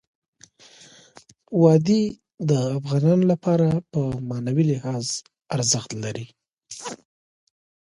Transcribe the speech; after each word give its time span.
وادي 1.61 2.03
د 2.49 2.51
افغانانو 2.77 3.25
لپاره 3.33 3.67
په 3.91 4.01
معنوي 4.29 4.63
لحاظ 4.71 5.05
ارزښت 5.55 5.91
لري. 6.03 6.27